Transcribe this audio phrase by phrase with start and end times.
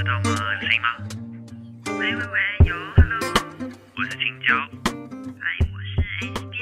[0.00, 0.30] 收到吗？
[0.54, 0.88] 有声音吗？
[1.98, 3.18] 喂喂喂，有，Hello，
[3.98, 4.54] 我是青椒。
[5.38, 6.58] 嗨，我是 S 边。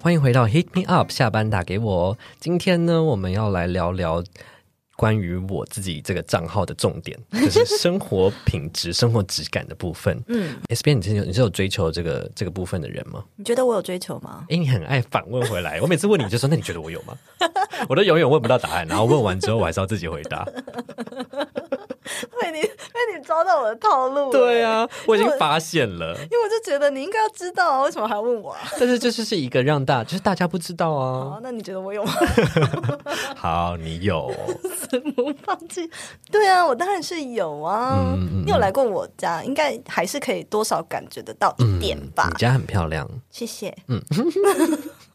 [0.00, 2.18] 欢迎回到 Hit Me Up，下班打给我。
[2.40, 4.24] 今天呢，我们要来聊聊
[4.96, 10.20] 关于我自己这个账号的重点， 就是生活品质、生活质感的部分。
[10.26, 13.22] 嗯，S 边，你是有你是有追求这个这个部分的人吗？
[13.36, 14.44] 你觉得我有追求吗？
[14.48, 15.80] 哎，你很爱反问回来。
[15.80, 17.16] 我每次问你就说，那你觉得我有吗？
[17.88, 20.44] 我都永远问不到答案，然后问完之后，我还是要自己回答。
[22.40, 24.30] 被你被你抓到我的套路。
[24.30, 28.60] 对，啊，我已经发现了，因为我就觉得你应该要知道啊，为什么还要问我啊？
[28.78, 31.30] 但是这就是一个让大，就是大家不知道啊。
[31.30, 32.12] 好，那你觉得我有吗？
[33.36, 34.32] 好，你有，
[35.14, 35.88] 不放弃。
[36.30, 38.16] 对啊，我当然是有啊。
[38.44, 42.28] 你有来过我家，应该还是可以多少感觉得到一点吧。
[42.28, 43.76] 你家很漂亮，谢谢。
[43.88, 44.00] 嗯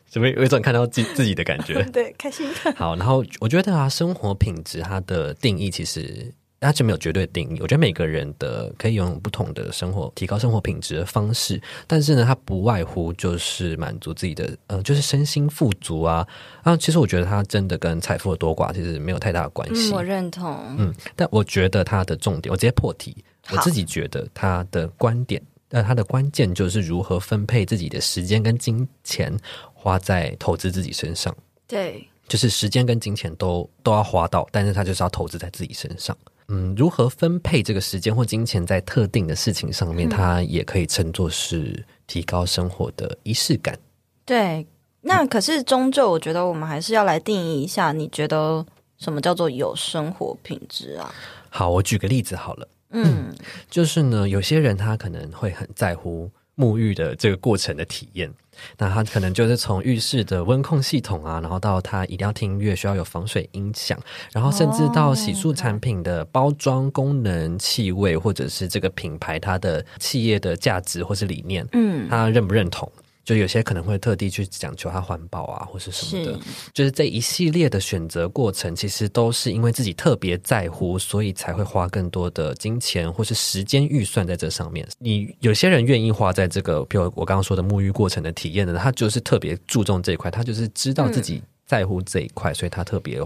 [0.07, 1.84] 怎么有一种看到自自己的感觉？
[1.91, 2.48] 对，开心。
[2.77, 6.34] 好，然后我觉得啊，生活品质它的定义其实
[6.66, 7.60] 它就没有绝对定义。
[7.62, 16.27] 我觉得每个人的可以拥有不同的生活、提高生活品质的方式，但是呢，它不外乎就是满足自己的呃，就是身心富足啊。
[16.63, 19.90] 啊，其实我觉得它真的跟财富的多寡其实没有太大的关系。
[19.90, 20.76] 嗯，我认同。
[20.77, 23.16] 嗯，但我觉得它的重点，我直接破题。
[23.52, 29.32] 我自己觉得它的观点，呃，它的关键就是如何分配自己的时间跟金钱，
[29.74, 31.36] 花在投资自己身上。
[31.68, 36.18] 对，就是时间跟金钱都都要花到，但是他就是要投资在自己身上。
[36.48, 43.77] 嗯，如何分配这个时间或金钱在特定的事情上面，它也可以称作是提高生活的仪式感。
[44.26, 44.65] 对。
[45.07, 48.65] 那可是终究，我觉得我们还是要来定义一下，你觉得
[48.98, 51.13] 什么叫做有生活品质啊？
[51.48, 52.68] 好，我举个例子好了。
[52.90, 53.32] 嗯，
[53.70, 58.34] 就是呢，有些人他可能会很在乎沐浴的这个过程的体验，
[58.77, 63.99] 那他可能就是从浴室的温控系统啊，然后到他一定要听音乐，需要有防水音响，
[64.31, 72.90] 然后甚至到洗漱产品的包装、功能、气味，或者是这个品牌它的企业的价值或是理念，嗯，他认不认同？
[73.25, 76.40] 就有些可能会特地去讲求它环保啊，或是什么的是，
[76.74, 84.88] 就是这一系列的选择过程，其实都是因为自己特别在乎，所以才会花更多的金钱或是时间预算在这上面。
[85.00, 93.19] 你有些人愿意花在这个，比如我刚刚说的沐浴过程的体验的，他就是特别注重这一块，他就是知道自己在乎这一块，所以他特别。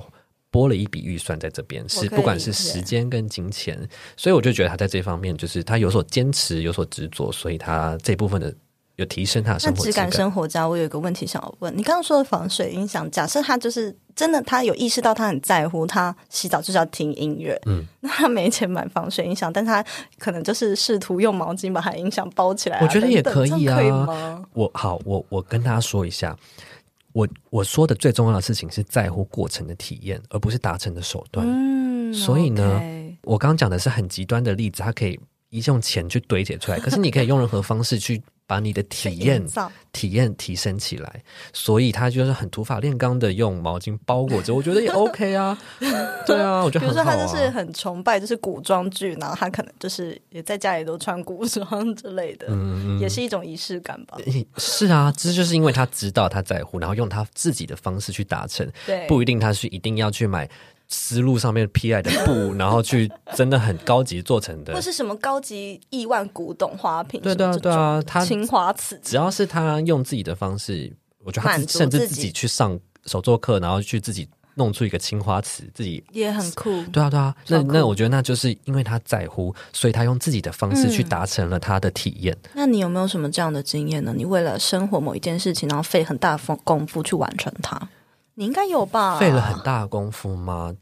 [0.51, 3.79] 拨了一笔预算在这边，是不管是时间跟金钱，
[4.17, 8.51] 所以我就觉得他在这方面就是他有所坚持，有所执着，所以他这部分的
[8.99, 10.05] 有提升他的那生活质感。
[10.05, 19.83] 感生活家，我有一个问题想要问，你刚刚说的防水音响，假设他就是真的，他有意识到他很在乎，他洗澡就是要听音乐，嗯，那他没钱买防水音响，但他
[20.17, 24.41] 可能就是试图用毛巾把他音响包起来啊、我觉得也可以啊？
[24.53, 26.35] 我好，我我跟大家说一下，
[27.13, 31.47] 我我说的最重要的事情是在乎过程的体验，而不是达成的手段。
[31.47, 32.81] 嗯，所以呢
[33.23, 39.43] 我刚刚讲的是很极端的例子，它可以一用钱去堆叠出来， 可是你可以用任何方式去把你的体验
[39.91, 41.23] 体验提升起来。
[41.53, 45.57] 所以他就是很土法炼钢的用毛巾包裹着，我觉得也 OK 啊。
[46.25, 47.03] 对啊， 我觉得很好啊。
[47.03, 54.17] 说他就是很崇拜就是古装剧，然后他可能就是也在家里都穿古装之类的，嗯也是一种仪式感吧。
[54.57, 58.67] 是啊，这就是因为他知道他在乎，然后用他自己的方式去达成。
[58.85, 60.49] 对，不一定他是一定要去买
[60.89, 64.81] 丝路上面披来的布， 然后去真的很高级做成的或。
[64.81, 70.91] 是什么高级亿万古董花瓶，对对啊对啊种他青花瓷，只要是他用自己的方式，
[71.23, 76.03] 我觉得他甚至自己去上手作课，然后去自己弄出一个青花瓷，自己。
[76.11, 76.83] 也很酷。
[76.85, 82.35] 对啊，对啊，那那我觉得那就是因为他在乎，所以他用自己的方式去嗯达成了他的体验。
[82.53, 84.13] 那你有没有什么这样的经验呢？
[84.15, 87.79] 你为了生活某一件事情，然后费很大功功夫去完成它，
[88.39, 89.19] 你应该有吧？
[89.19, 90.73] 费了很大的功夫吗？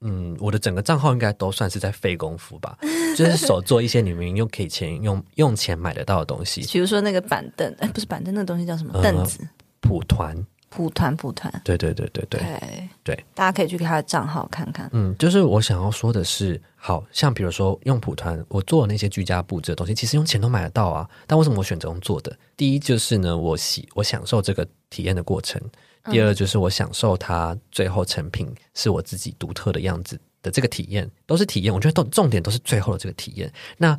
[0.00, 2.76] 嗯，我的整个账号应该都算是在费功夫吧，
[3.16, 8.92] 就是手做一些你明明用可以钱用用钱买得到的东西，比如说那个板凳，哎，不是板凳，那个东西叫什么？
[8.94, 9.46] 呃凳子、
[9.80, 11.52] 蒲团，蒲团、蒲团。
[11.64, 14.90] 对对对对对，对对，大家可以去他的账号看看。
[14.92, 21.08] 嗯，就是我想要说的是，好像比如说用蒲团，我做的那些居家布置的东西，其实用钱都买得到啊。
[21.28, 22.36] 但为什么我选择用做的？
[22.56, 25.60] 第一就是呢，我喜我享受这个体验的过程；
[26.04, 31.74] 第二就是我享受它最后成品是我自己独特的样子的这个体验，都是体验。
[31.74, 33.52] 我觉得都重点都是最后的这个体验。
[33.76, 33.98] 那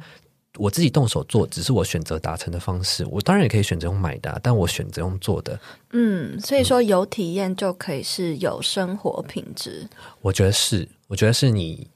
[0.57, 3.05] 我自己动手做，只是我选择达成的方式。
[3.05, 5.57] 我当然也可以选择用买的啊、但我选择用做的。
[5.91, 9.87] 嗯，所以说有体验就可以是有生活品质。
[10.21, 11.87] 我觉得是，我觉得是你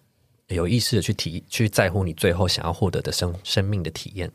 [0.50, 4.31] 有意识的去体去在乎你最后想要获得的生生命的体验。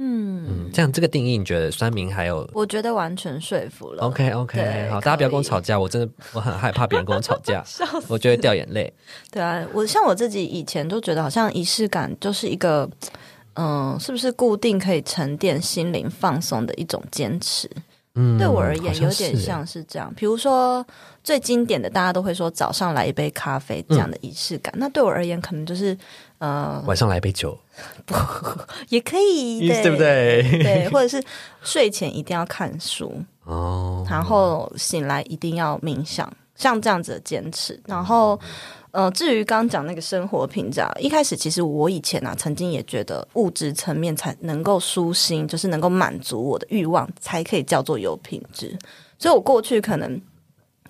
[0.00, 4.04] 嗯，这样这个定义，你觉得酸民还有我觉得完全说服了。
[4.04, 7.64] OK OK 好，大家不要跟我吵架，我真的我很害怕别人跟我吵架，
[8.08, 8.92] 我就会掉眼泪。
[9.32, 12.88] 对啊，我像我自己以前都觉得好像仪式感就是一个，
[13.54, 17.68] 嗯、是不是固定可以沉淀心灵放松的一种坚持？
[18.20, 20.12] 嗯，对我而言有点像是像是这样。
[20.16, 20.84] 比如说
[21.22, 24.74] 最经典的，大家都会说早上来一杯咖啡这样的仪式感。
[24.76, 25.96] 那对我而言，可能就是
[26.38, 27.56] 呃，晚上来杯酒，
[28.04, 28.14] 不
[28.88, 29.96] 也可以，对不？
[29.96, 30.42] 对？
[30.62, 31.22] 对，或者是
[31.62, 37.80] 睡前一定要看书，哦，然后醒来一定要冥想，像这样子的坚持。
[37.86, 38.38] 然后，
[38.90, 48.76] 呃，至于刚刚讲那个生活品质啊，一开始其实我以前啊，曾经也觉得物质层面才能够舒心，就是能够满足我的欲望，才可以叫做有品质。
[49.18, 50.20] 所以我过去可能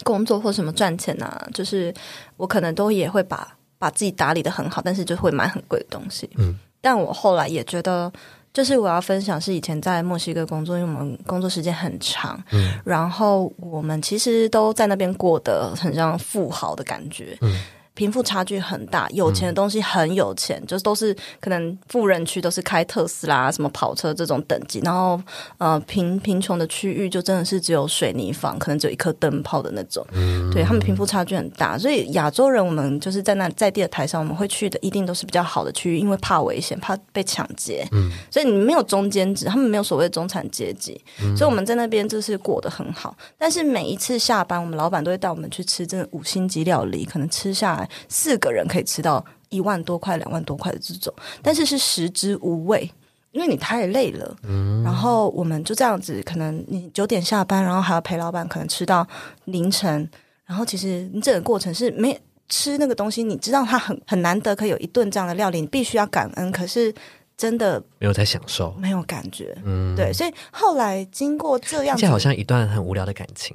[0.03, 1.95] 工作或什么赚钱啊，就是
[2.37, 6.29] 我可能都也会把把自己打理的很好，但是就会买很贵的东西。
[6.39, 8.11] 嗯，但我后来也觉得。
[8.53, 12.73] 就是我要分享是以前在墨西哥工作，因为我们工作时间很长，嗯。
[12.85, 17.55] 然后我们其实都在那边过得很像富豪的感觉，嗯
[17.99, 25.21] 贫富差距很大，有钱的东西很有钱，就是都是可能富人区都是开特斯拉、什么跑车这种等级，然后
[25.59, 30.07] 呃贫贫穷的区域就真的是只有水泥房，可能只有一颗灯泡的那种，
[30.53, 37.85] 对他们贫富差距很大，所以亚洲人我们就是在那在地的台上，我们会去的一定都是比较好的区域，因为怕危险，怕被抢劫，
[38.31, 41.01] 所以你没有中间值，他们没有所谓的中产阶级，
[41.37, 43.17] 所以我们在那边就是过得很好。
[43.37, 51.13] 但是每一次下班，我们老板都会带我们去吃真的五星级料理，可能吃下来四个人可以吃到一万多块、两万多块的这种，
[51.43, 52.91] 但是是食之无味。
[53.31, 54.37] 因为你太累了，
[54.83, 59.07] 然后我们就这样子，可能你九点下班，然后还要陪老板，可能吃到
[59.45, 60.09] 凌晨，
[60.47, 62.19] 然后其实你整个过程是没
[62.49, 66.93] 吃那个东西，你知道它很很难得可以有一顿这样的料理，你必须要感恩，可是
[67.37, 73.55] 真的没有在享受，没有感觉，嗯，对，所以后来经过这样子听起来好像一段很无聊的感情，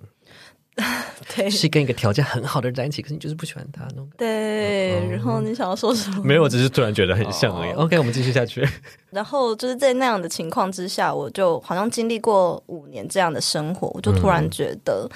[1.35, 6.23] 对是跟一个条件很好的人在一起，可是你就是不喜欢他那种感对，然后你想要说什么？
[6.23, 7.71] 没有，我只是突然觉得很像而已。
[7.77, 8.67] 哦 OK，我们继续下去。
[9.11, 15.09] 然后就是在那样的情况之下，我就好像经历过五年这样的生活，我就突然觉得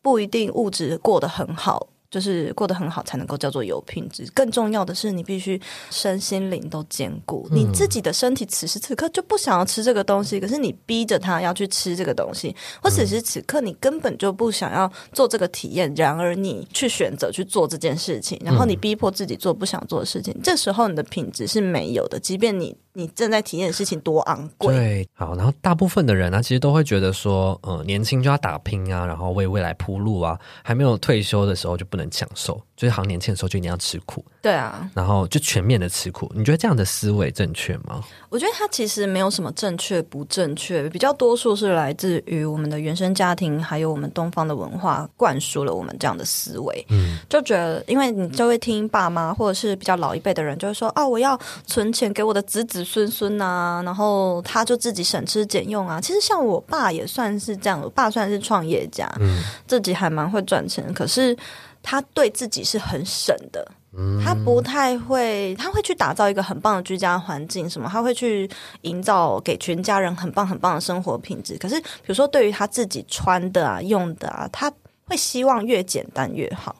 [0.00, 1.86] 不一定物质过得很好。
[2.10, 5.60] 就是过得很好才能够叫做有品质，更重要的是你必须
[5.90, 7.46] 身心灵都兼顾。
[7.52, 24.74] 你自己的身体此时此刻就不想要吃这个东西，可是你逼着他要去吃这个东西，或此时此刻你根本就不想要做这个体验，然而你去选择去做这件事情，然后你逼迫自己做不想做的事情，这时候你的品质是没有的，即便你你正在体验的事情多昂贵。
[24.74, 36.30] 对，好，然后大部分的人呢、其实都会觉得说，呃，年轻就要打拼啊，然后为未来铺路啊，还没有退休的时候就不能享受，就是好像年轻的时候就一定要吃苦，对啊，然后就全面的吃苦。
[36.34, 38.04] 你觉得这样的思维正确吗？
[38.28, 46.86] 我觉得它其实没有什么正确不正确，比较多数是来自于我们的原生家庭，还有我们东方的文化灌输了我们这样的思维。
[46.90, 56.00] 嗯，就觉得，因为你就会听爸妈或者是比较老一辈的人就会说，啊，我要存钱给我的子子孙孙啊， 然后他就自己省吃俭用啊。
[56.00, 61.36] 其实像我爸也算是这样，我爸算是创业家，嗯自己还蛮会赚钱，可是
[61.82, 63.66] 他对自己是很省的。
[63.92, 68.48] 嗯他不太会，他会去打造一个很棒的居家环境，什么他会去
[68.82, 71.58] 营造给全家人很棒很棒的生活品质。
[71.58, 74.72] 可是，比如说对于他自己穿的啊、用的啊，他
[75.06, 76.76] 会希望越简单越好。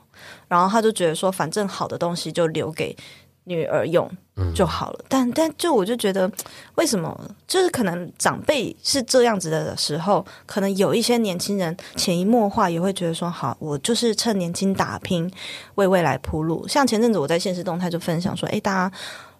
[0.46, 2.96] 然后他就觉得说，反正好的东西就留给
[3.50, 4.10] 女儿用
[4.54, 5.04] 就好了。
[5.08, 6.30] 但但就我就觉得，
[6.76, 15.30] 为什么就是可能长辈是这样子的时候，可能有一些年轻人潜移默化也会觉得说，好，我就是趁年轻打拼，
[15.74, 16.66] 为未来铺路。
[16.68, 18.96] 像前阵子我在现实动态就分享说，诶，大家。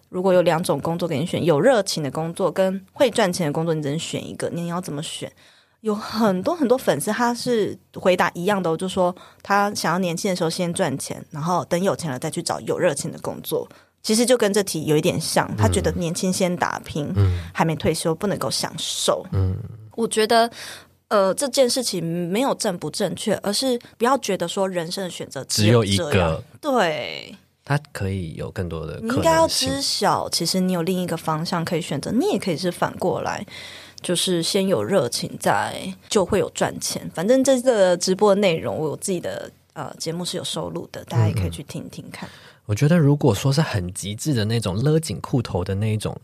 [0.09, 5.31] 如果有两种工作给你选，有热情的工作跟会赚钱的工作，你只能选一个，你要怎么选？
[5.79, 13.65] 有很多很多粉丝，他是回答一样的、哦，就说他想要年轻的时候先赚钱，然后等有钱了再去找有热情的工作。
[14.01, 17.13] 其实就跟这题有一点像，他觉得年轻先打拼，
[17.53, 19.25] 还没退休不能够享受。
[19.31, 19.55] 嗯，
[19.95, 20.49] 我觉得。
[21.11, 29.45] 呃，这件事情没有正不正确，而是不要觉得说人生的选择只有一有这样个，对，它可以有更多的你应该要。
[29.45, 33.45] 知晓，其实你有另一个方向可以选择，你也可以是反过来，
[34.01, 37.11] 就是先有热情，再就会有赚钱。
[37.13, 42.29] 反正这个直播的内容，我有自己的呃节目是有收录的，大家也可以去听听看。
[42.71, 46.15] 我觉得如果说是很极致的那种勒紧裤头的那一种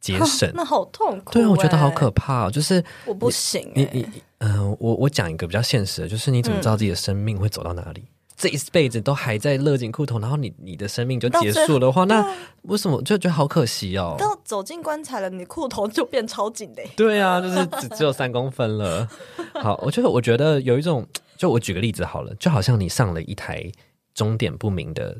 [0.00, 2.50] 节省，那好痛苦、对啊，我觉得好欸可怕哦。
[2.50, 8.02] 就是我不行、欸，你你嗯、呃我我讲一个比较现实的，就是你怎么知道自己的生命会走到哪里？
[8.36, 14.16] 这一辈子都还在勒紧裤头，然后你你的生命就结束的话，那为什么就觉得好可惜哦？
[14.18, 16.90] 到走进棺材了，你裤头就变超紧的欸。
[16.96, 19.08] 对啊，就是只只有三公分了。
[19.54, 21.06] 好，我觉得我觉得有一种，
[21.36, 23.70] 就我举个例子好了，就好像你上了一台
[24.12, 25.16] 终点不明的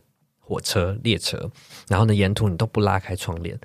[0.52, 1.50] 火车列车，
[1.88, 3.59] 然后呢沿途你都不拉开窗帘。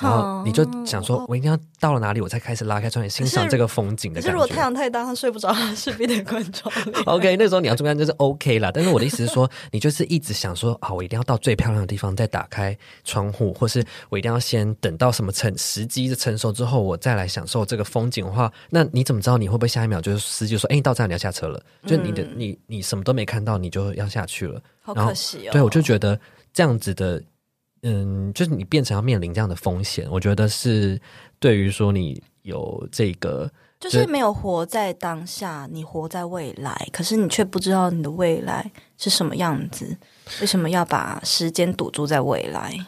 [0.00, 4.62] 然后你就想说，我一定要到了哪里，我才开始拉开窗帘欣赏这个风景的感可是如果太。
[4.62, 6.96] 阳太大，他睡不着，他势必得关窗帘。
[7.04, 24.62] OK，那时候你要中间就是 OK 啦，但是我的意思是说，你就是一直想说啊，我一定要到最漂亮的地方再打开窗户，或是我一定要先等到什么成时机的成熟之后，我再来享受这个风景的话，那你怎么知道你会不会下一秒就是司机就说，哎、你到站你要下车了，就你的、你你什么都没看到，你就要下去了。
[24.80, 25.52] 好可惜哦。
[25.52, 26.18] 对，我就觉得
[26.54, 27.20] 这样子的，
[27.82, 31.00] 嗯，就是你变成要面临这样的风险，我觉得是
[31.38, 33.50] 对于说你有这个。
[33.80, 39.96] 就是没有活在当下，你活在未来，可是你却不知道你的未来是什么样子。
[40.40, 42.86] 为什么要把时间堵住在未来？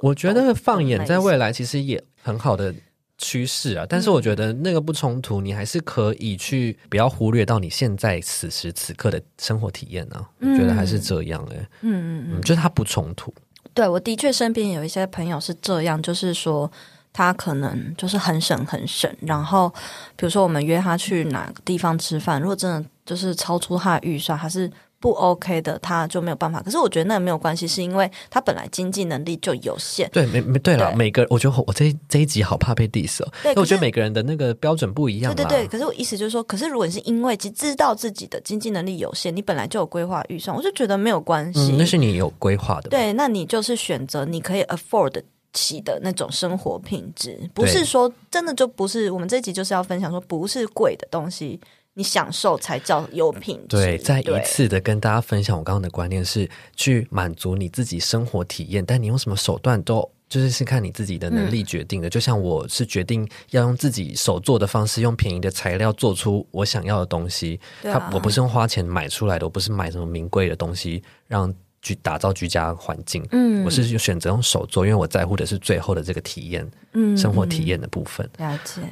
[0.00, 2.74] 我觉得放眼在未来，其实也很好的
[3.18, 3.84] 趋势啊。
[3.86, 10.30] 但是我觉得那个不冲突，你还是可以去不要忽略到你现在此时此刻的生活体验呢、啊。
[10.40, 13.30] 我觉得还是这样哎、嗯嗯嗯，就是它不冲突。
[13.78, 16.68] 对，我的确身边有一些朋友是这样，就是说
[17.12, 19.72] 他可能就是很省很省，然后
[20.16, 24.68] 比如说我们约他去哪个地方吃饭，如果真的就是超出他的预算，他是
[25.00, 26.60] 不 OK 的，他就没有办法。
[26.60, 30.08] 可是我觉得那个没有关系，是因为他本来经济能力就有限。
[30.12, 35.34] 对，没没对了，每个我觉得我这这一集好怕被 diss 哦，对可是因为我觉得每个人的那个标准不一样。
[35.34, 41.72] 对对对，可是我意思就是说，可是如果你是因为知知道自己的经济能力有限，你本来就有规划预算，我就觉得没有关系。
[41.72, 42.90] 嗯，那是你有规划的。
[42.90, 49.10] 对，那你就是选择你可以 afford 起的那种生活品质，不是说真的就不是。
[49.10, 51.58] 我们这一集就是要分享说，不是贵的东西，
[51.98, 53.76] 你享受才叫有品质。
[53.76, 60.08] 对，再一次的跟大家分享我刚刚的观念是，去满足你自己生活体验，但你用什么手段都。
[60.28, 67.58] 就是是看你自己的能力决定的，就像我是决定要用自己手做的方式，用便宜的材料做出我想要的东西。
[67.82, 71.50] 它我不是用花钱买出来的，我不是买什么名贵的东西让
[71.80, 73.26] 居打造居家环境。
[73.32, 78.28] 嗯我是选择用手做，因为我在乎的是最后的这个体验，嗯生活体验的部分。
[78.36, 78.82] 嗯了解。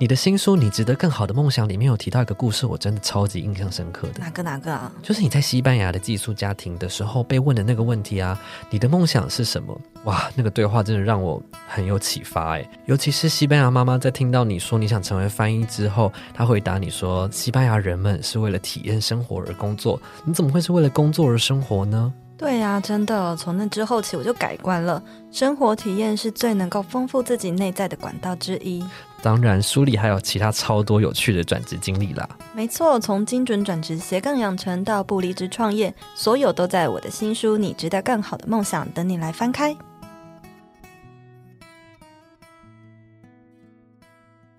[0.00, 4.20] 你的新书《你值得更好的梦想》里面有提到一个故事，我真的超级印象深刻的。
[4.20, 4.92] 哪个哪个啊？
[5.02, 8.40] 就是你在西班牙的寄宿家庭的时候被问的那个问题啊，
[8.70, 9.76] 你的梦想是什么？
[10.04, 12.70] 哇，那个对话真的让我很有启发诶。
[12.86, 22.14] 尤其是西班牙妈妈在听到你说你想成为翻译之后，她回答你说，西班牙人们是为了体验生活而工作，你怎么会是为了工作而生活呢？
[22.38, 25.02] 对呀、真的，从那之后起我就改观了。
[25.32, 28.82] 生活体验是最能够丰富自己内在的管道之一。
[29.20, 32.28] 当然，书里还有其他超多有趣的转职经历啦。
[32.54, 39.76] 没错，从精准转职、斜杠养成到不离职创业，所有都在我的新书《你值得更好的梦想》等你来翻开。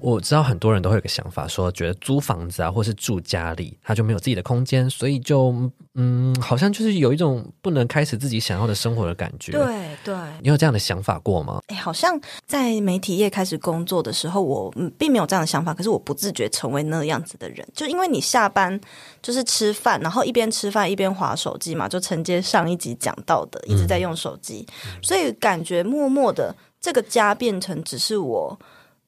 [0.01, 5.53] 我知道很多人都会有个想法，说觉得租房子啊，或是住家里，他就没有自己的空间，所以就
[5.95, 11.61] 嗯，好像就是有一种不能开始自己想要的生活的感觉。，对对，你有这样的想法过吗？
[11.67, 18.79] 哎，好像在媒体业开始工作的时候，我嗯并没有这样的想法，可是我不自觉成为那样子的人，就因为你下班
[19.21, 24.65] 就是吃饭，然后一边吃饭一边划手机嘛，就承接上一集讲到的，一直在用手机，
[25.03, 28.57] 所以感觉默默的这个家变成只是我。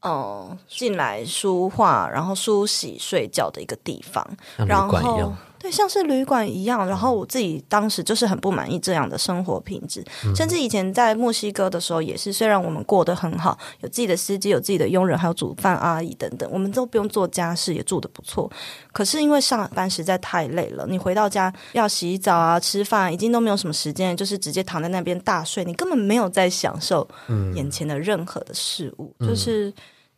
[0.01, 4.25] 嗯，进来书画，然后梳洗、睡觉的一个地方，
[4.58, 5.34] 然后。
[5.61, 6.87] 对，像是旅馆一样。
[6.87, 18.51] 然后我自己当时就是很不满意这样的生活品质，嗯甚至以前在墨西哥的时候也是，虽然我们过得很好，有自己的司机，有自己的佣人，还有煮饭阿姨等等，我们都不用做家事，也住得不错。
[18.91, 27.07] 可是因为上班实在太累了，你回到家要洗澡啊、吃饭，已经都没有什么时间，就是直接躺在那边大睡，你根本没有在享受
[27.55, 29.71] 眼前的任何的事物，就是。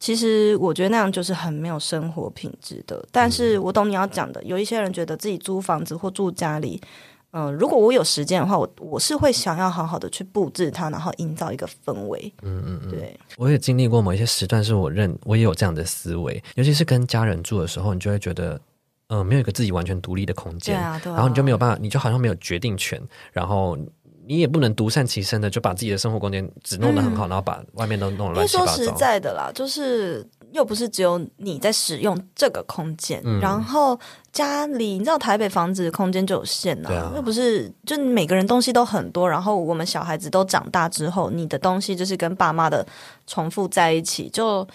[0.04, 4.44] 其实我觉得那样就是很没有生活品质的，但是我懂你要讲的。
[4.44, 6.82] 有一些人觉得自己租房子或住家里，
[7.32, 12.34] 嗯、如果我有时间的话，我我是会想要好好的去布置它，然后营造一个氛围。
[12.42, 18.60] 嗯嗯嗯，对，我也经历过某一些时段，是我认我也有这样的思维，尤其是跟家人住的时候，你就会觉得，
[19.08, 21.16] 嗯、没有一个自己完全独立的空间，对啊对啊。
[21.16, 23.78] 然后你就没有办法，你就好像没有决定权，然后
[24.26, 28.90] 你也不能独善其身的就把自己的生活空间只弄得很好，然后把外面都弄得因为说实。
[28.96, 34.00] 在的啦，就是又不是只有你在使用这个空间，嗯然后
[34.32, 42.86] 家里你知道台北房子空间就有限呐、对啊又不是就你每个人东西都很多，然后我们小孩子都长大之后，你的东西就是跟爸妈的
[43.28, 44.68] 重复在一起，就。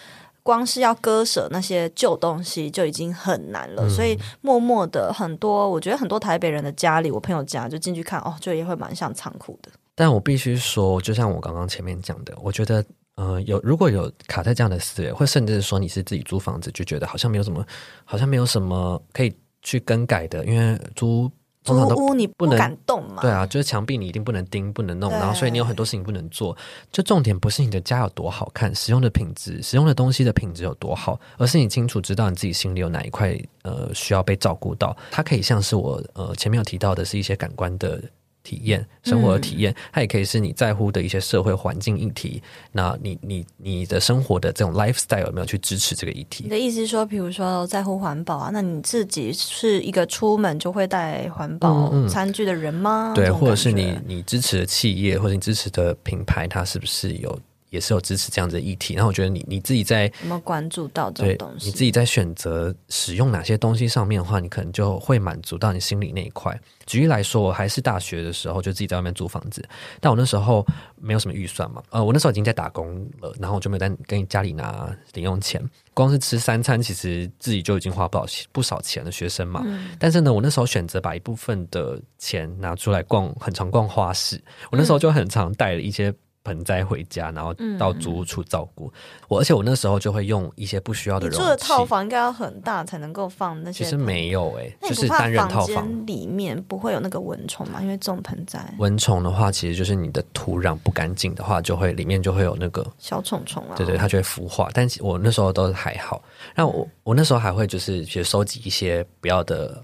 [0.48, 9.70] 光是要割舍那些旧东西就已经很难嗯了，所以默默的很多，我觉得很多台北人的家里，我朋友家就进去看，哦，就也会蛮像仓库的。
[9.94, 12.82] 但我必须说，就像我刚刚前面讲的，我觉得，
[13.16, 17.62] 呃，有如果有卡在这样的思维，或甚至说你是自己租房子，就觉得好像没有什么，
[18.06, 21.30] 好像没有什么可以去更改的，因为租租
[21.68, 23.22] 通常都屋你不不能敢动嘛？
[23.22, 26.56] 对啊，就是墙壁你一定不能钉、不能弄，然后所以你有很多事情不能做。
[26.90, 34.96] 就重点不是你的家有多好看，使用的品质、使用的东西的品质有多好，而是你清楚知道你自己心里有哪一块呃需要被照顾到。
[35.10, 38.02] 它可以像是我呃前面有提到的是一些感官的。
[38.48, 42.42] 体验生活的体验，它也可以是你在乎的一些社会环境议题。
[42.72, 46.48] 那你你你的生活的这种 lifestyle 有没有去支持这个议题你？
[46.48, 53.12] 的意思是说，比如说在乎环保啊，那你自己是一个出门就会带环保餐具的人吗？
[53.14, 57.38] 对，或者是你你支持的企业或者你支持的品牌，它是不是有
[57.70, 58.94] 也是有支持这样子的议题？
[58.94, 61.66] 然后我觉得你你自己在有没有关注到这对种东西？
[61.66, 66.58] 你自己在选择使用哪些东西上面的话，你可能就会满足到你心里那一块。
[66.86, 69.62] 举例来说，我还是大学的时候就自己在外面租房子，
[70.00, 79.62] 但我那时候没有什么预算嘛，呃，我那时候已经在打工了，然后我就没有在跟家里拿零用钱，光是吃三餐，其实自己就已经花不少不少钱了，学生嘛。
[79.98, 86.14] 但是呢，我那时候选择把一部分的钱拿出来逛，很常逛花市，我那时候就很常带了一些。
[86.48, 88.90] 盆栽回家，然后到租屋处照顾、
[89.28, 91.38] 我，而且我那时候就会用一些不需要的容器。
[91.38, 93.84] 你住的套房应该要很大才能够放那些。
[93.84, 96.06] 其实没有诶、那你不怕就是单人套房房。
[96.06, 97.82] 里面不会有那个蚊虫嘛？
[97.82, 103.76] 因为种盆栽蚊虫的话，其实就是你的土壤不干净的话，就会里面就会有那个，小虫虫啊。
[103.76, 104.70] 对对，它就会孵化。
[104.72, 106.22] 但其我那时候都还好。
[106.54, 109.82] 那我我那时候还会就是去收集一些不要的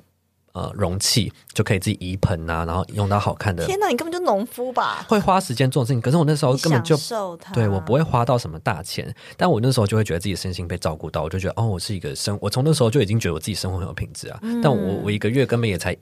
[0.54, 3.66] 呃容器，就可以自己移盆啊，然后用到好看的。
[3.66, 5.04] 天哪，你根本就农夫吧？
[5.08, 6.96] 会花时间做事情，可是我那时候根本就。
[7.52, 14.40] 对我不会花到什么大钱，但我那时候就会觉得自己身心被照顾到，我就觉得哦，我是一个生，我从那时候就已经觉得我自己生活很有品质啊。
[14.62, 15.96] 但我我一个月根本也才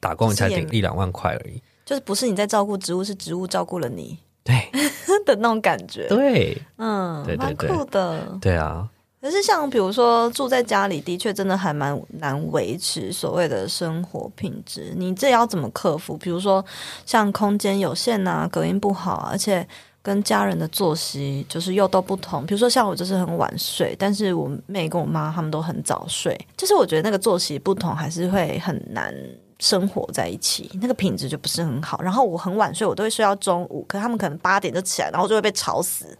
[0.00, 1.60] 打工也才领一两万块而已。
[1.84, 4.54] 就是不是你在照顾植物，是植物照顾了你对
[5.26, 6.06] 的那种感觉。
[6.08, 8.38] 对嗯，蛮对对对酷的。
[8.40, 8.88] 对啊，
[9.28, 14.94] 可是像比如说住在家里，的确真的还蛮难维持所谓的生活品质。
[14.96, 16.16] 你这要怎么克服？
[16.16, 16.64] 比如说
[17.04, 19.68] 像空间有限啊，隔音不好啊，而且
[20.00, 22.46] 跟家人的作息就是又都不同。
[22.46, 29.14] 比如说像我就是很晚睡，但是我妹跟我妈他们都很早睡，就是我觉得那个作息不同，还是会很难。
[29.60, 32.00] 生活在一起，那个品质就不是很好。
[32.00, 36.16] 然后我很晚睡，我都会睡到中午，可他们可能八点就起来，然后就会被吵死。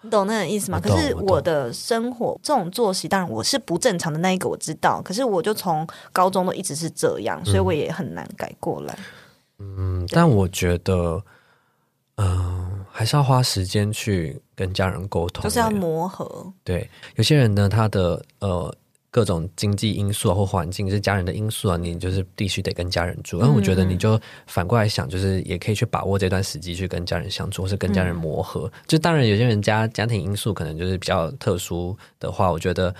[0.00, 0.80] 你懂那个意思吗？
[0.80, 5.00] 可是我的生活这种作息，当然我是不正常的那一个，我知道。
[5.02, 8.98] 可是我就从高中都一直是这样，所以我也很难改过来。
[9.58, 11.22] 嗯，但我觉得，
[12.16, 18.74] 嗯、还是要花时间去跟家人沟通、就是要欸磨合，对，有些人呢，他的呃
[19.12, 23.38] 各种经济因素啊，或环境是家人的因素啊，你就是必须得跟家人住。
[23.38, 28.72] 那、我觉得你就反过来想，就是也可以去把握这段时机去跟家人相处，或是跟家人磨合。
[28.86, 32.94] 就当然有些人家家庭因素可能就是比较特殊的话，我觉得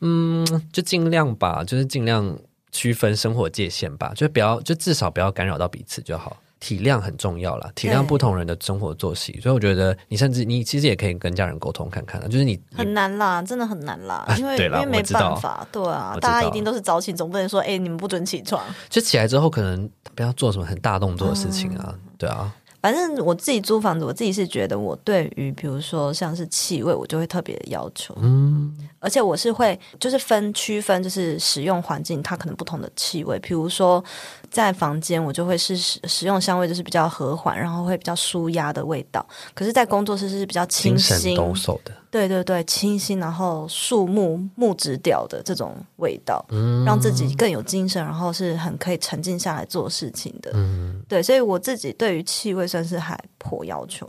[0.00, 2.38] 嗯，就尽量吧，就是尽量
[2.72, 6.34] 区分生活界限吧，就不要就至少不要干扰到彼此就好。
[6.60, 18.62] 体谅很重要啦，体谅不同人的生活作息，所以我觉得你甚至你其实也可以跟家人沟通看看啊，就是你你很难啦，真的很难啦，因为因为没办法，对啊大家一定都是早起，总不能说哎、你们不准起床。
[18.88, 34.02] 就起来之后，可能不要做什么很大动作的事情啊，对啊，反正我自己租房子，我自己是觉得我对于比如说像是气味，我就会特别的要求，嗯，而且我是会就是分区分，就是使用环境它可能不同的气味，比如说
[34.50, 50.50] 在房间我就会是使使用香味就是比较和缓，然后会比较舒压的味道，可是，在工作室是比较清新，抖擞的，对对对，清新，然后树木木质调的这种味道，嗯让自己更有精神，然后是很可以沉静下来做事情的。
[50.54, 51.02] 嗯。
[51.08, 54.06] 对，所以我自己对于气味算是还颇要求。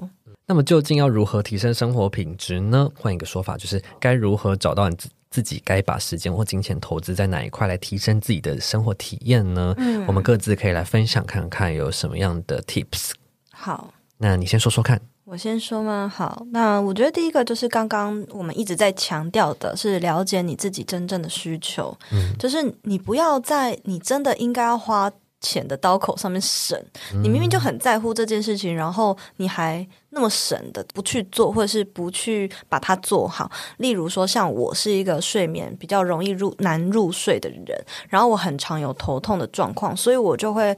[0.49, 2.89] 那么究竟要如何提升生活品质呢？
[2.97, 9.75] 换一个说法，就是该如何找到你自自己该把时间或金钱投资在哪一块来提升自己的生活体验呢？
[9.77, 13.11] 嗯我们各自可以来分享看看有什么样的 tips。
[13.51, 14.99] 好，那你先说说看。
[15.25, 16.11] 我先说吗？
[16.11, 26.77] 好，那我觉得第一个就是刚刚我们一直在强调的是了解你自己真正的需求，嗯就是你不要在你真的应该要花钱的刀口上面省，
[27.21, 33.49] 你明明就很在乎这件事情，然后你还那么省的不去做，或者是不去把它做好。
[33.77, 37.65] 例如说，像我是一个睡眠比较容易入难入睡的人，
[38.09, 40.75] 然后我很常有头痛的状况，所以我就会。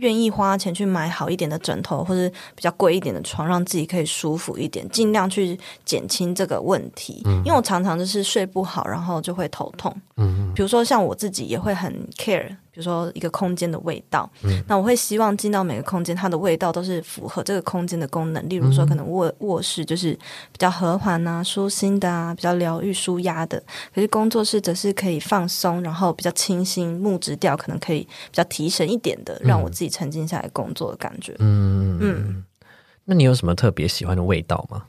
[0.00, 7.22] 愿意花钱去买好一点的枕头，或者比较贵一点的床，让自己可以舒服一点，尽量去减轻这个问题。
[7.24, 9.90] 因为我常常就是睡不好，然后就会头痛。
[10.18, 18.48] 嗯比如说像我自己也会很 care，比如说一个空间的味道，嗯那我会希望进到每个空间，它的味道都是符合这个空间的功能。
[18.50, 20.12] 例如说，可能卧卧室就是
[20.52, 23.58] 比较和缓啊、舒心的啊，比较疗愈、舒压的；
[23.94, 31.34] 可是工作室则是可以放松，然后比较清新、木质调，可能可以比较提神一点的，让我自己沉浸下来工作的感觉。
[31.38, 32.44] 嗯嗯，
[33.06, 34.84] 那你有什么特别喜欢的味道吗？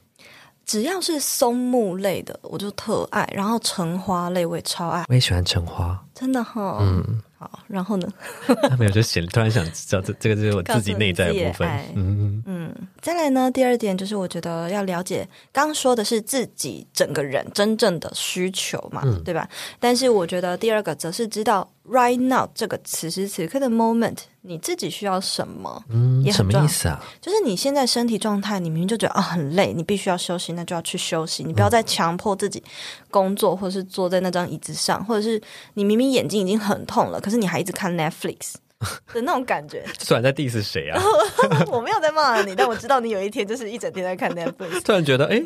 [0.66, 5.98] 只要是松木类的，我就特爱；然后橙花类我也超爱，我也喜欢橙花。
[6.14, 6.80] 真的哈。
[6.82, 8.08] 嗯，好，然后呢？
[8.80, 11.70] 没有就显突然想知道这这个就是我自己内在的部分。
[11.96, 19.48] 嗯嗯，再来呢，第二点就是我觉得要了解，刚刚说的是自己整个人真正的需求嘛，嗯对吧？
[19.80, 25.84] 但是我觉得第二个则是知道 right now 这个此时此刻的 moment，你自己需要什么。
[25.90, 27.04] 嗯，什么也很重要意思啊？
[27.22, 31.44] 就是你现在身体状态，你明明就觉得啊很累，你必须要休息，那就要去休息。
[31.44, 32.64] 你不要再强迫自己
[33.12, 35.40] 工作，或者是坐在那张椅子上，或者是
[35.76, 38.54] 你明明眼睛已经很痛了，可是你还一直看 Netflix
[39.14, 39.84] 的那种感觉。
[40.08, 41.02] 突然在 diss 谁啊？
[41.70, 44.82] 我没有在骂你，但我知道你有一天就是一整天在看 Netflix。
[44.84, 45.44] 突然觉得哎，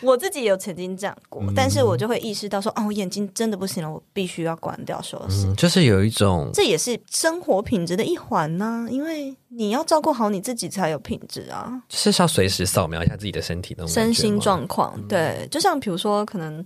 [0.00, 5.44] 我自己也有曾经这样过，嗯但是我就会意识到说，哦，我眼睛真的不行了，我必须要关掉休息。
[5.46, 14.98] 嗯，就是有一种这也是生活品质的一环呢、因为你要照顾好你自己才有品质啊，就是要随时扫描一下自己的身体那种身心状况。
[15.08, 16.64] 对，就像比如说，可能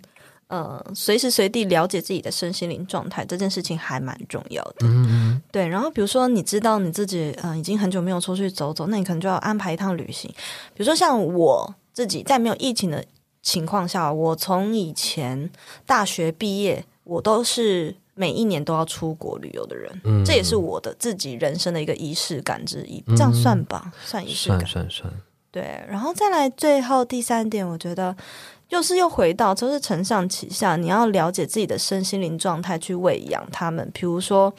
[0.53, 4.75] 呃，随时随地了解自己的身心灵状态，这件事情还蛮重要的。
[4.83, 10.31] 嗯嗯对，然后比如说你知道你自己嗯、呃已经很久没有出去走走，那你可能就要安排一趟旅行。
[10.75, 13.03] 比如说像我自己在没有疫情的
[13.41, 15.49] 情况下，我从以前
[15.87, 23.03] 大学毕业，我都是每一年都要出国旅游的人，嗯这也是我的自己人生的一个仪式感之一。
[23.17, 24.69] 这样算吧，算仪式算感。
[24.69, 25.11] 算算，
[25.51, 28.15] 对，然后再来最后第三点，我觉得
[28.73, 33.89] 又是又回到就是承上启下，你要了解自己的身心灵状态，去喂养他们。
[33.93, 34.53] 比如说，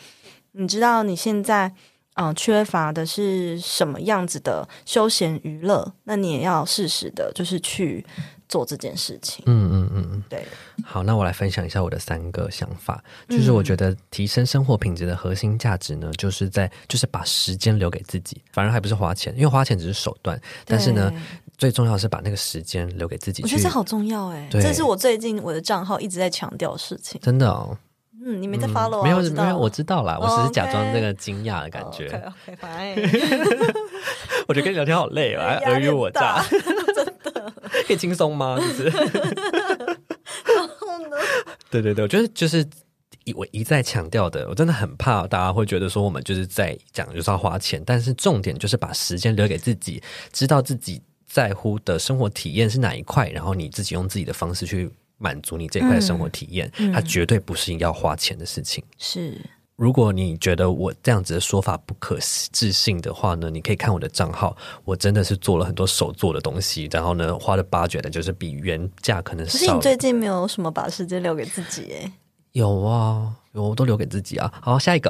[0.51, 1.67] 你知道你现在
[2.13, 8.05] 嗯、呃缺乏的是什么样子的休闲娱乐，那你也要适时的，就是去
[8.47, 9.43] 做这件事情。
[9.47, 10.23] 嗯嗯嗯嗯。
[10.29, 10.45] 对，
[10.85, 21.19] 好，那我来分享一下我的三个想法，就是我觉得提升生活品质的核心价值呢，就是在就是把时间留给自己，反而还不是花钱，因为花钱只是手段，但是呢对，
[21.57, 23.69] 最重要的是把那个时间留给自己我觉得这。
[23.69, 27.19] 好重要哎，对这是我最近我的账号一直在强调的事情。
[27.21, 27.77] 真的哦，
[28.25, 29.03] 嗯，你没在 follow 啊？
[29.03, 32.07] 没有没有，我知道啦，我只是假装那个惊讶的感觉。
[32.47, 33.73] OK。
[34.47, 37.53] 我觉得跟你聊天好累 啊，还尔虞我诈， 真的
[37.87, 38.57] 可以轻松吗？
[38.59, 38.91] 就是，
[41.69, 42.65] 对对对，我觉得就是
[43.23, 51.01] 一我一再强调的，我真的很怕大家会觉得说我们就是在讲就是要花钱，但是重点就是把时间留给自己，知道自己
[51.33, 58.83] 在乎的生活体验是哪一块，然后你自己用自己的方式去满足你这一块的生活体验，它绝对不是要花钱的事情。
[58.99, 59.41] 是
[59.75, 62.19] 如果你觉得我这样子的说法不可
[62.51, 69.81] 置信的话呢，你可以看我的账号，我真的是做了很多手做的东西，然后呢花的 budget 就是比原价可能少可是你。
[69.81, 72.11] 最近没有什么把时间留给自己哎。
[72.51, 74.51] 有啊，有我都留给自己啊。
[74.61, 75.09] 好，下一个，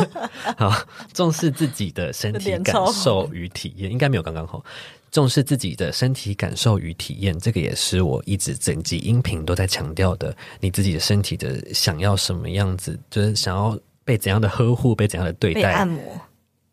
[0.56, 0.72] 好，
[1.12, 4.64] 重视自己的身体感受与体验，应该没有刚刚好。
[5.10, 10.34] 重视自己的身体感受与体验，这个也是我一直整集音频都在强调的。
[10.58, 16.00] 你自己的身体的想要什么样子，就是想要被怎样的呵护，被怎样的对待，按摩，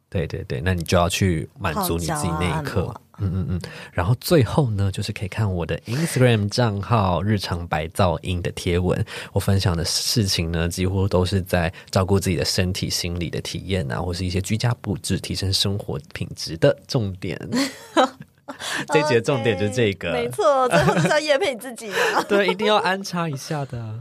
[0.10, 3.02] 对对对，那你就要去满足你自己那一刻啊。
[3.22, 17.38] 嗯嗯嗯，然后最后呢，就是可以看我的 Instagram 账号“日常白噪音”的贴文，我分享的事情呢，几乎都是在照顾自己的身体、心理的体验啊，或是一些居家布置、提升生活品质的重点。
[18.88, 22.24] 这一节重点就是这个没错，最后就是要夜配自己啊。
[22.28, 24.00] 对，一定要安插一下的啊。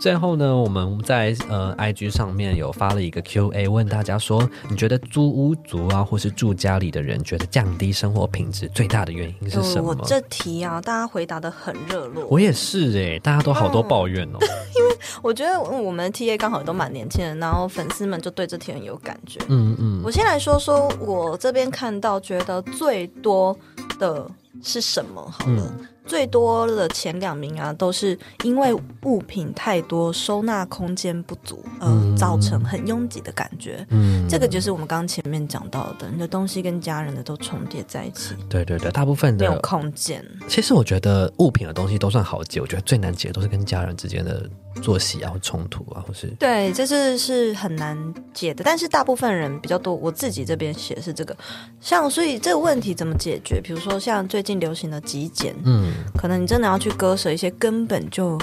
[0.00, 9.90] 最后呢，我们在呃 IG 上面有发了一个 Q&A，问大家说，你觉得租屋族啊，或是住家里的人，觉得降低生活品质最大的原因是什么？
[9.92, 12.26] 呃我这题啊，大家回答的很热络。
[12.28, 14.38] 我也是哎、大家都好多抱怨哦。
[14.74, 19.38] 因为我觉得嗯我们的 TA 刚好都蛮年轻人，然后粉丝们就对这题很有感觉。
[19.48, 23.54] 嗯嗯我先来说说我这边看到觉得最多
[23.98, 24.26] 的
[24.62, 25.74] 是什么好了。
[26.06, 33.86] 最多的前两名啊，都是因为物品太多，收纳空间不足，呃，嗯造成很拥挤的感觉。
[33.90, 40.24] 嗯，这个就是我们刚刚前面讲到的，你的东西跟家人的都重叠在一起，对对对，大部分的没有空间。
[40.48, 44.48] 其实我觉得物品的东西都算好解，我觉得最难解的都是跟家人之间的
[44.82, 47.96] 作息啊、或冲突啊，或是对，这是是很难
[48.34, 49.94] 解的，但是大部分人比较多。
[49.94, 51.36] 我自己这边写的是这个，
[51.80, 53.60] 像所以这个问题怎么解决？
[53.60, 58.38] 比如说像最近流行的极简，嗯，可能你真的要去割舍一些根本就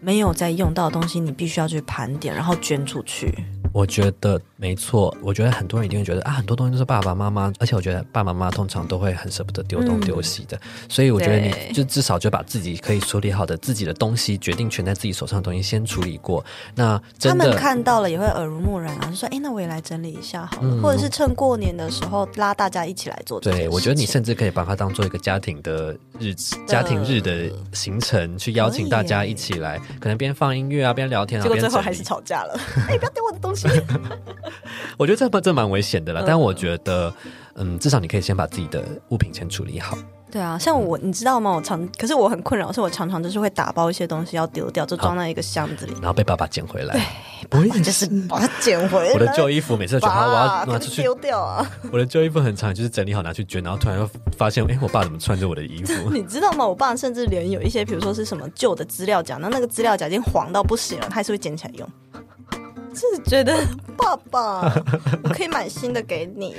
[0.00, 3.32] 没有在用到的东西，你必须要去盘点，然后捐出去。
[3.72, 5.12] 我觉得没错。
[5.20, 10.56] 我觉得很多人一定会觉得啊，很多东西都是爸爸妈妈，而且我觉得爸爸妈妈通常都会很舍不得丢东丢西的，
[10.88, 16.44] 所以我觉得你就至少就把自己可以处理好的自己的东西，决定权在自己手上的东西先处理过。
[16.76, 20.68] 那他们看到了也会耳濡目染啊，就说：“哎，那我也来整理一下好了。
[20.70, 32.54] 嗯或者是趁过年的时候拉大家一起来做对，我觉得你甚至可以把它当做一个家庭的日子、家庭日的行程，去邀请大家一起来，可能边放音乐啊，边聊天啊，结果最后还是吵架了。
[32.88, 33.66] 哎，不要丢我的东西。
[34.98, 37.12] 我觉得这不这蛮危险的啦，嗯但我觉得，
[37.54, 39.96] 嗯，至少你可以先把自己的物品先处理好。
[40.30, 41.50] 对啊，像我，你知道吗？
[41.50, 46.98] 我常，可是我很困扰，是我常常就是会打包一些东西要丢掉，就装在一个箱子里，然后被爸爸捡回来。
[47.50, 49.12] 我也就是把它捡回来。
[49.12, 51.70] 我的旧衣服每次都觉得我要把拿出去，丢掉啊！
[51.92, 56.08] 我的旧衣服很长，就是整理好拿去捐，然后突然又发现，哎，我爸怎么穿着我的衣服？
[56.10, 56.66] 你知道吗？
[56.66, 61.86] 我爸甚至连有一些，比如说是什么旧的资料夹，那那个资料夹已经黄到不行了，他还是会捡起来用。
[62.92, 63.56] 就是觉得
[63.96, 64.62] 爸爸，
[65.22, 66.54] 我可以买新的给你。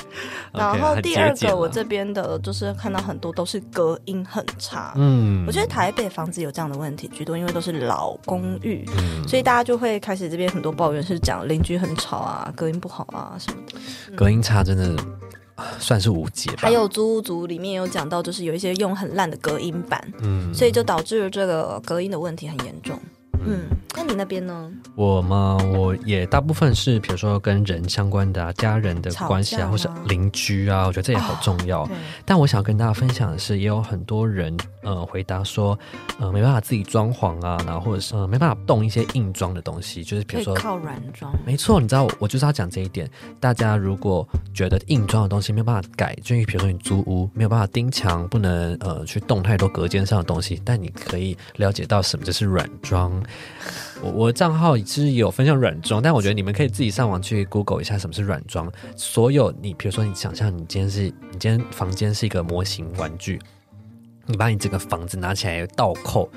[0.52, 4.92] 然后第二个，我这边的就是看到很多都是隔音很差。
[4.96, 14.16] 嗯我觉得台北房子有这样的问题居多，因为都是老公寓，嗯所以大家就会开始这边很多抱怨是讲邻居很吵啊，隔音不好啊什么的。
[14.16, 14.94] 隔音差真的
[15.54, 16.58] 啊算是无解吧。
[16.58, 22.98] 还有租屋族里面有讲到，就是有一些用很烂的隔音板，嗯，所以就导致这个隔音的问题很严重。
[23.44, 24.70] 嗯，那你那边呢？
[24.94, 31.86] 我嘛，我也大部分是，比如说跟人相关的、啊、家人的关系啊，或是邻居啊，我觉得这也好重要。
[31.86, 35.78] 对，但我想跟大家分享的是，也有很多人呃回答说，
[36.18, 40.54] 呃没办法自己装潢啊，然后或者是呃没办法动一些硬装的东西，就是比如说。
[40.54, 41.32] 靠软装。
[41.46, 43.08] 没错，你知道我我就是要讲这一点。
[43.38, 53.22] 大家如果觉得硬装的东西没有办法改，就比如说你租屋没有办法钉墙，不能呃去动太多隔间上的东西，但你可以了解到什么就是软装。
[54.02, 58.70] 我我的账号其实有分享软装，但我觉得你们可以自己上网去 Google 一下什么是软装。
[58.96, 63.40] 所有你比如说你想象你今天是你今天房间是一个模型玩具，
[64.26, 66.30] 你把你整个房子拿起来倒扣。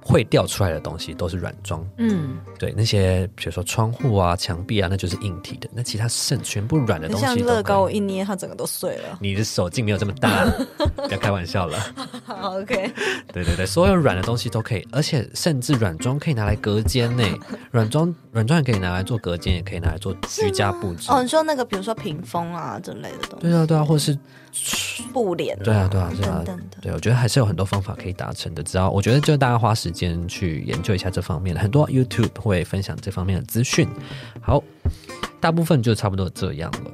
[0.00, 5.68] 会掉出来的东西都是软装，嗯，对那些比如说窗户啊、墙壁啊，那就是硬体的。
[5.72, 9.18] 那其他剩全部软的东西像乐高，我一捏它整个都碎了。
[9.20, 10.44] 你的手劲没有这么大，
[10.94, 11.78] 不要开玩笑了。
[12.24, 12.92] 好， OK，
[13.32, 17.24] 对对对，所有软的东西都可以，而且甚至软装可以拿来隔间呢。
[17.70, 21.10] 软装软装也可以拿来做隔间，也可以拿来做居家布置。
[21.10, 24.16] 哦，你说那个，比如说屏风啊之类的东西，对啊对啊，或是
[25.12, 26.80] 布帘、对啊对啊对啊等等。
[26.82, 28.62] 对，我觉得还是有很多方法可以达成的。
[28.62, 33.88] 只要我觉得就大家花时间去研究一下这方面，很多 YouTube 会分享这方面的资讯。
[34.40, 34.62] 好，
[35.40, 36.90] 大部分就差不多这样了。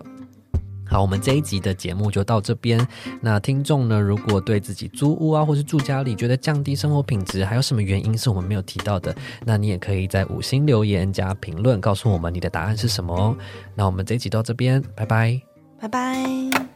[0.91, 2.81] 好，我们这一集的节目就到这边。
[3.21, 9.15] 那听众呢，如果对自己租屋啊，或是住家里觉得降低生活品质，还有什么原因是我们没有提到的，
[9.45, 13.37] 那你也可以在五星留言加评论告诉我们你的答案是什么哦。
[13.75, 15.39] 那我们这一集到这边，拜拜。
[15.79, 16.68] 拜拜。